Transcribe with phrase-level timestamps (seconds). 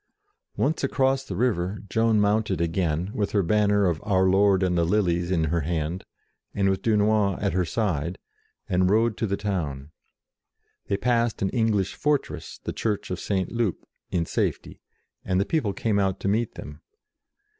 [0.57, 4.83] Once across the river, Joan mounted again, with her banner of Our Lord and the
[4.83, 6.05] Lilies in her hand,
[6.55, 8.17] and with Dunois at her side,
[8.67, 9.91] and rode to the town.
[10.87, 13.51] They passed an English fortress, the Church of St.
[13.51, 14.81] Loup, in safety,
[15.23, 16.81] and the people came out to meet them.